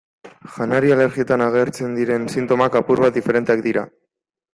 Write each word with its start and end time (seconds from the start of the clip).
Janari-alergietan 0.53 1.43
agertzen 1.47 1.93
diren 1.97 2.25
sintomak 2.37 2.79
apur 2.81 3.03
bat 3.05 3.15
diferenteak 3.21 3.63
dira. 3.67 3.85